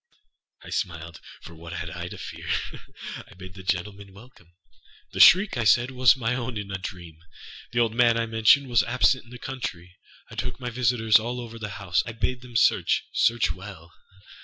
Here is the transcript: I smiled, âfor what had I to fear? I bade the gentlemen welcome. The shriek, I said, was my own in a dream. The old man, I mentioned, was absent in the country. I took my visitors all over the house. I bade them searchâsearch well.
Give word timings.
I 0.63 0.71
smiled, 0.71 1.21
âfor 1.43 1.55
what 1.55 1.73
had 1.73 1.91
I 1.91 2.07
to 2.07 2.17
fear? 2.17 2.49
I 3.27 3.35
bade 3.35 3.53
the 3.53 3.61
gentlemen 3.61 4.11
welcome. 4.13 4.55
The 5.11 5.19
shriek, 5.19 5.57
I 5.57 5.63
said, 5.63 5.91
was 5.91 6.15
my 6.17 6.33
own 6.33 6.57
in 6.57 6.71
a 6.71 6.79
dream. 6.79 7.19
The 7.71 7.81
old 7.81 7.93
man, 7.93 8.17
I 8.17 8.25
mentioned, 8.25 8.67
was 8.67 8.81
absent 8.81 9.25
in 9.25 9.29
the 9.29 9.37
country. 9.37 9.97
I 10.31 10.33
took 10.33 10.59
my 10.59 10.71
visitors 10.71 11.19
all 11.19 11.39
over 11.39 11.59
the 11.59 11.69
house. 11.77 12.01
I 12.03 12.13
bade 12.13 12.41
them 12.41 12.55
searchâsearch 12.55 13.51
well. 13.53 13.93